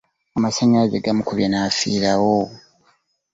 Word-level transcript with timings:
Amassanyalaze 0.37 0.97
gamukubye 1.05 1.47
nafirawo. 1.49 2.37